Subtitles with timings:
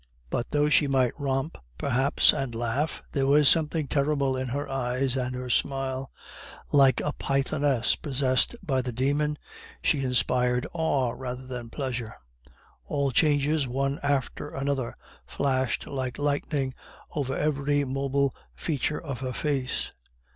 [0.31, 5.15] But though she might romp perhaps and laugh, there was something terrible in her eyes
[5.15, 6.11] and her smile.
[6.71, 9.37] Like a pythoness possessed by the demon,
[9.83, 12.15] she inspired awe rather than pleasure.
[12.83, 16.73] All changes, one after another, flashed like lightning
[17.11, 19.91] over every mobile feature of her face.